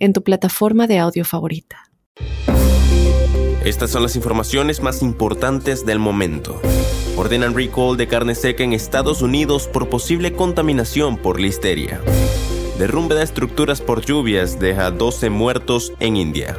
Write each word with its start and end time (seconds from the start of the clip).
en 0.00 0.12
tu 0.12 0.22
plataforma 0.22 0.86
de 0.86 0.98
audio 0.98 1.24
favorita. 1.24 1.90
Estas 3.64 3.90
son 3.90 4.02
las 4.02 4.16
informaciones 4.16 4.80
más 4.80 5.02
importantes 5.02 5.86
del 5.86 5.98
momento. 5.98 6.60
Ordenan 7.16 7.54
recall 7.54 7.96
de 7.96 8.08
carne 8.08 8.34
seca 8.34 8.64
en 8.64 8.72
Estados 8.72 9.20
Unidos 9.20 9.68
por 9.68 9.88
posible 9.90 10.32
contaminación 10.32 11.18
por 11.18 11.38
listeria. 11.38 12.00
Derrumbe 12.78 13.14
de 13.14 13.22
estructuras 13.22 13.82
por 13.82 14.02
lluvias 14.02 14.58
deja 14.58 14.90
12 14.90 15.28
muertos 15.28 15.92
en 16.00 16.16
India. 16.16 16.56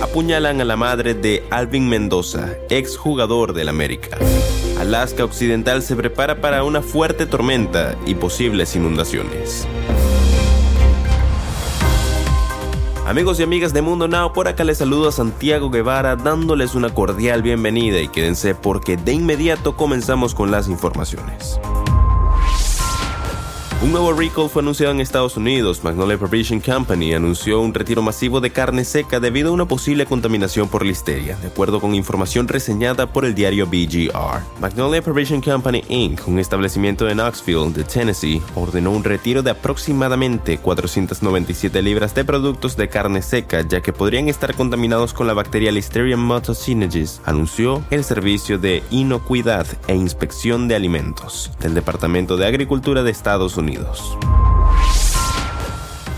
Apuñalan 0.00 0.60
a 0.60 0.64
la 0.64 0.76
madre 0.76 1.14
de 1.14 1.42
Alvin 1.50 1.88
Mendoza, 1.88 2.50
ex 2.70 2.96
jugador 2.96 3.52
del 3.52 3.68
América. 3.68 4.16
Alaska 4.78 5.24
Occidental 5.24 5.82
se 5.82 5.96
prepara 5.96 6.40
para 6.40 6.62
una 6.62 6.82
fuerte 6.82 7.26
tormenta 7.26 7.96
y 8.06 8.14
posibles 8.14 8.76
inundaciones. 8.76 9.66
Amigos 13.08 13.40
y 13.40 13.42
amigas 13.42 13.72
de 13.72 13.80
Mundo 13.80 14.06
Now, 14.06 14.34
por 14.34 14.48
acá 14.48 14.64
les 14.64 14.76
saludo 14.76 15.08
a 15.08 15.12
Santiago 15.12 15.70
Guevara 15.70 16.14
dándoles 16.14 16.74
una 16.74 16.90
cordial 16.92 17.40
bienvenida 17.40 18.02
y 18.02 18.08
quédense 18.08 18.54
porque 18.54 18.98
de 18.98 19.14
inmediato 19.14 19.78
comenzamos 19.78 20.34
con 20.34 20.50
las 20.50 20.68
informaciones. 20.68 21.58
Un 23.80 23.92
nuevo 23.92 24.12
recall 24.12 24.50
fue 24.50 24.60
anunciado 24.60 24.92
en 24.92 25.00
Estados 25.00 25.36
Unidos. 25.36 25.84
Magnolia 25.84 26.18
Provision 26.18 26.58
Company 26.58 27.14
anunció 27.14 27.60
un 27.60 27.72
retiro 27.72 28.02
masivo 28.02 28.40
de 28.40 28.50
carne 28.50 28.84
seca 28.84 29.20
debido 29.20 29.50
a 29.50 29.52
una 29.52 29.68
posible 29.68 30.04
contaminación 30.04 30.68
por 30.68 30.84
listeria, 30.84 31.36
de 31.36 31.46
acuerdo 31.46 31.80
con 31.80 31.94
información 31.94 32.48
reseñada 32.48 33.06
por 33.12 33.24
el 33.24 33.36
diario 33.36 33.68
BGR. 33.68 34.42
Magnolia 34.60 35.00
Provision 35.00 35.40
Company 35.40 35.84
Inc., 35.88 36.26
un 36.26 36.40
establecimiento 36.40 37.04
de 37.04 37.14
Knoxville, 37.14 37.84
Tennessee, 37.84 38.42
ordenó 38.56 38.90
un 38.90 39.04
retiro 39.04 39.44
de 39.44 39.52
aproximadamente 39.52 40.58
497 40.58 41.80
libras 41.80 42.16
de 42.16 42.24
productos 42.24 42.76
de 42.76 42.88
carne 42.88 43.22
seca, 43.22 43.60
ya 43.60 43.80
que 43.80 43.92
podrían 43.92 44.28
estar 44.28 44.56
contaminados 44.56 45.14
con 45.14 45.28
la 45.28 45.34
bacteria 45.34 45.70
Listeria 45.70 46.16
monocytogenes, 46.16 47.20
anunció 47.24 47.84
el 47.92 48.02
Servicio 48.02 48.58
de 48.58 48.82
Inocuidad 48.90 49.68
e 49.86 49.94
Inspección 49.94 50.66
de 50.66 50.74
Alimentos 50.74 51.52
del 51.60 51.74
Departamento 51.74 52.36
de 52.36 52.48
Agricultura 52.48 53.04
de 53.04 53.12
Estados 53.12 53.56
Unidos. 53.56 53.67
Unidos. 53.68 54.47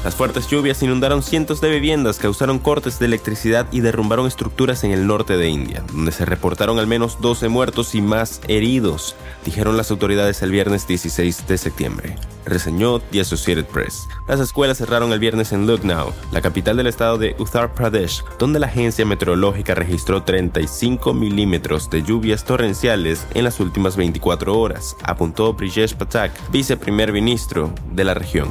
Las 0.02 0.14
fuertes 0.14 0.46
lluvias 0.48 0.82
inundaron 0.82 1.22
cientos 1.22 1.60
de 1.60 1.68
viviendas, 1.68 2.18
causaron 2.18 2.58
cortes 2.58 2.98
de 2.98 3.04
electricidad 3.04 3.66
y 3.70 3.80
derrumbaron 3.80 4.26
estructuras 4.26 4.82
en 4.82 4.92
el 4.92 5.06
norte 5.06 5.36
de 5.36 5.50
India, 5.50 5.84
donde 5.92 6.10
se 6.10 6.24
reportaron 6.24 6.78
al 6.78 6.86
menos 6.86 7.20
12 7.20 7.50
muertos 7.50 7.94
y 7.94 8.00
más 8.00 8.40
heridos, 8.48 9.14
dijeron 9.44 9.76
las 9.76 9.90
autoridades 9.90 10.40
el 10.40 10.52
viernes 10.52 10.86
16 10.86 11.46
de 11.46 11.58
septiembre. 11.58 12.16
Reseñó 12.46 12.98
The 12.98 13.20
Associated 13.20 13.66
Press. 13.66 14.08
Las 14.26 14.40
escuelas 14.40 14.78
cerraron 14.78 15.12
el 15.12 15.18
viernes 15.18 15.52
en 15.52 15.66
Lucknow, 15.66 16.14
la 16.32 16.40
capital 16.40 16.78
del 16.78 16.86
estado 16.86 17.18
de 17.18 17.36
Uttar 17.38 17.74
Pradesh, 17.74 18.24
donde 18.38 18.58
la 18.58 18.68
agencia 18.68 19.04
meteorológica 19.04 19.74
registró 19.74 20.22
35 20.22 21.12
milímetros 21.12 21.90
de 21.90 22.02
lluvias 22.02 22.44
torrenciales 22.44 23.26
en 23.34 23.44
las 23.44 23.60
últimas 23.60 23.98
24 23.98 24.58
horas, 24.58 24.96
apuntó 25.02 25.52
Brijesh 25.52 25.94
Patak, 25.94 26.32
viceprimer 26.50 27.12
ministro 27.12 27.70
de 27.92 28.04
la 28.04 28.14
región 28.14 28.48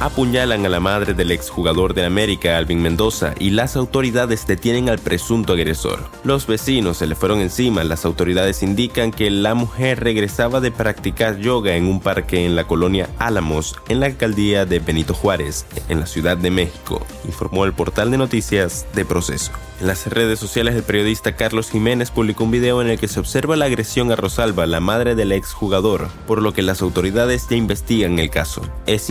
apuñalan 0.00 0.66
a 0.66 0.68
la 0.68 0.80
madre 0.80 1.14
del 1.14 1.30
exjugador 1.30 1.94
de 1.94 2.04
América, 2.04 2.56
Alvin 2.56 2.82
Mendoza, 2.82 3.34
y 3.38 3.50
las 3.50 3.76
autoridades 3.76 4.46
detienen 4.46 4.88
al 4.88 4.98
presunto 4.98 5.54
agresor. 5.54 6.00
Los 6.24 6.46
vecinos 6.46 6.98
se 6.98 7.06
le 7.06 7.14
fueron 7.14 7.40
encima. 7.40 7.84
Las 7.84 8.04
autoridades 8.04 8.62
indican 8.62 9.10
que 9.10 9.30
la 9.30 9.54
mujer 9.54 10.02
regresaba 10.02 10.60
de 10.60 10.70
practicar 10.70 11.38
yoga 11.38 11.76
en 11.76 11.86
un 11.86 12.00
parque 12.00 12.44
en 12.44 12.56
la 12.56 12.64
colonia 12.64 13.08
Álamos, 13.18 13.76
en 13.88 14.00
la 14.00 14.06
alcaldía 14.06 14.66
de 14.66 14.78
Benito 14.78 15.14
Juárez, 15.14 15.66
en 15.88 16.00
la 16.00 16.06
Ciudad 16.06 16.36
de 16.36 16.50
México, 16.50 17.04
informó 17.24 17.64
el 17.64 17.72
portal 17.72 18.10
de 18.10 18.18
noticias 18.18 18.86
de 18.94 19.04
Proceso. 19.04 19.52
En 19.80 19.88
las 19.88 20.06
redes 20.06 20.38
sociales, 20.38 20.74
el 20.74 20.82
periodista 20.82 21.36
Carlos 21.36 21.70
Jiménez 21.70 22.10
publicó 22.10 22.44
un 22.44 22.50
video 22.50 22.80
en 22.80 22.88
el 22.88 22.98
que 22.98 23.08
se 23.08 23.20
observa 23.20 23.56
la 23.56 23.66
agresión 23.66 24.10
a 24.10 24.16
Rosalba, 24.16 24.64
la 24.64 24.80
madre 24.80 25.14
del 25.14 25.32
exjugador, 25.32 26.08
por 26.26 26.40
lo 26.40 26.54
que 26.54 26.62
las 26.62 26.80
autoridades 26.80 27.46
ya 27.50 27.56
investigan 27.56 28.18
el 28.18 28.30
caso. 28.30 28.62
Es 28.86 29.10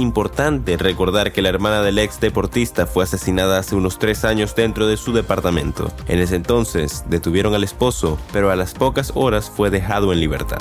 recordar 0.80 1.31
que 1.31 1.41
la 1.41 1.50
hermana 1.50 1.81
del 1.81 2.00
ex 2.00 2.19
deportista 2.19 2.86
fue 2.86 3.03
asesinada 3.03 3.59
hace 3.59 3.75
unos 3.75 4.00
tres 4.00 4.25
años 4.25 4.56
dentro 4.56 4.88
de 4.88 4.97
su 4.97 5.13
departamento. 5.13 5.91
En 6.08 6.19
ese 6.19 6.36
entonces, 6.36 7.03
detuvieron 7.08 7.53
al 7.53 7.63
esposo, 7.63 8.18
pero 8.31 8.52
a 8.52 8.56
las 8.56 8.74
pocas 8.74 9.12
horas 9.16 9.50
fue 9.50 9.69
dejado 9.69 10.14
en 10.14 10.19
libertad. 10.19 10.59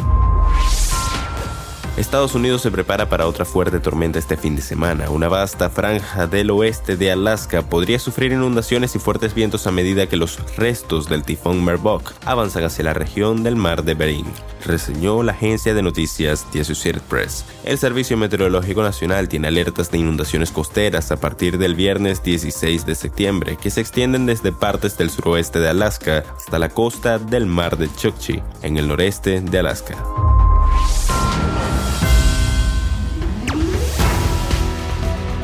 Estados 1.96 2.34
Unidos 2.34 2.60
se 2.60 2.72
prepara 2.72 3.08
para 3.08 3.28
otra 3.28 3.44
fuerte 3.44 3.78
tormenta 3.78 4.18
este 4.18 4.36
fin 4.36 4.56
de 4.56 4.62
semana. 4.62 5.10
Una 5.10 5.28
vasta 5.28 5.70
franja 5.70 6.26
del 6.26 6.50
oeste 6.50 6.96
de 6.96 7.12
Alaska 7.12 7.62
podría 7.62 8.00
sufrir 8.00 8.32
inundaciones 8.32 8.96
y 8.96 8.98
fuertes 8.98 9.32
vientos 9.32 9.68
a 9.68 9.70
medida 9.70 10.08
que 10.08 10.16
los 10.16 10.56
restos 10.56 11.08
del 11.08 11.22
tifón 11.22 11.64
Merbok 11.64 12.12
avanzan 12.24 12.64
hacia 12.64 12.82
la 12.82 12.94
región 12.94 13.44
del 13.44 13.54
mar 13.54 13.84
de 13.84 13.94
Bering, 13.94 14.26
reseñó 14.66 15.22
la 15.22 15.32
agencia 15.32 15.72
de 15.72 15.82
noticias 15.82 16.44
The 16.50 16.62
Associated 16.62 17.02
Press. 17.02 17.44
El 17.64 17.78
Servicio 17.78 18.16
Meteorológico 18.16 18.82
Nacional 18.82 19.28
tiene 19.28 19.46
alertas 19.46 19.92
de 19.92 19.98
inundaciones 19.98 20.50
costeras 20.50 21.12
a 21.12 21.20
partir 21.20 21.58
del 21.58 21.76
viernes 21.76 22.24
16 22.24 22.86
de 22.86 22.96
septiembre, 22.96 23.56
que 23.56 23.70
se 23.70 23.80
extienden 23.80 24.26
desde 24.26 24.50
partes 24.50 24.98
del 24.98 25.10
suroeste 25.10 25.60
de 25.60 25.68
Alaska 25.68 26.24
hasta 26.36 26.58
la 26.58 26.70
costa 26.70 27.20
del 27.20 27.46
mar 27.46 27.78
de 27.78 27.88
Chukchi, 27.94 28.42
en 28.62 28.78
el 28.78 28.88
noreste 28.88 29.40
de 29.40 29.58
Alaska. 29.60 30.33